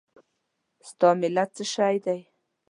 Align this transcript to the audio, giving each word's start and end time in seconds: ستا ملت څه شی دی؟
ستا 0.89 1.09
ملت 1.21 1.49
څه 1.57 1.63
شی 1.73 1.97
دی؟ 2.05 2.19